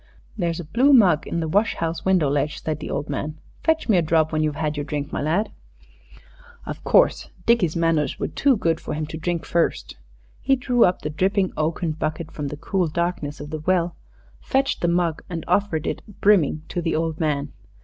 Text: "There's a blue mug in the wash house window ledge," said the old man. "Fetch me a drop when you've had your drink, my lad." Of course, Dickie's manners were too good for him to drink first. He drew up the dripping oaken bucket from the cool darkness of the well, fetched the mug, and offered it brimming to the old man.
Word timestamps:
"There's 0.35 0.59
a 0.59 0.63
blue 0.65 0.93
mug 0.93 1.27
in 1.27 1.41
the 1.41 1.47
wash 1.47 1.75
house 1.75 2.03
window 2.03 2.27
ledge," 2.27 2.59
said 2.63 2.79
the 2.79 2.89
old 2.89 3.07
man. 3.07 3.37
"Fetch 3.63 3.87
me 3.87 3.97
a 3.97 4.01
drop 4.01 4.31
when 4.31 4.41
you've 4.41 4.55
had 4.55 4.75
your 4.75 4.83
drink, 4.83 5.13
my 5.13 5.21
lad." 5.21 5.51
Of 6.65 6.83
course, 6.83 7.29
Dickie's 7.45 7.75
manners 7.75 8.17
were 8.17 8.29
too 8.29 8.57
good 8.57 8.79
for 8.79 8.95
him 8.95 9.05
to 9.05 9.17
drink 9.17 9.45
first. 9.45 9.97
He 10.41 10.55
drew 10.55 10.85
up 10.85 11.03
the 11.03 11.11
dripping 11.11 11.53
oaken 11.55 11.91
bucket 11.91 12.31
from 12.31 12.47
the 12.47 12.57
cool 12.57 12.87
darkness 12.87 13.39
of 13.39 13.51
the 13.51 13.59
well, 13.59 13.95
fetched 14.39 14.81
the 14.81 14.87
mug, 14.87 15.21
and 15.29 15.45
offered 15.47 15.85
it 15.85 16.01
brimming 16.19 16.63
to 16.69 16.81
the 16.81 16.95
old 16.95 17.19
man. 17.19 17.53